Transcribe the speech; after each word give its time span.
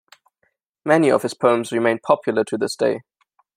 Many 0.83 1.11
of 1.11 1.21
his 1.21 1.35
poems 1.35 1.71
remain 1.71 1.99
popular 1.99 2.43
to 2.45 2.57
this 2.57 2.75
day. 2.75 3.01